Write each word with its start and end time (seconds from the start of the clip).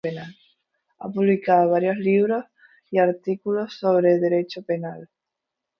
Ha 0.97 1.09
publicado 1.09 1.69
varios 1.69 1.97
libros 1.97 2.45
y 2.89 2.97
artículos 2.97 3.75
sobre 3.77 4.17
Derecho 4.17 4.63
Penal. 4.63 5.07